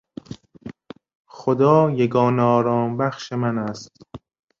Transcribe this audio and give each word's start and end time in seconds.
خدا 1.27 1.91
یگانه 1.91 2.41
آرامبخش 2.43 3.31
من 3.31 3.57
است. 3.57 3.91